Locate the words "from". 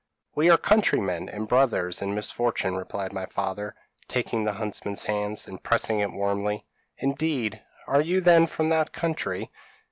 8.47-8.69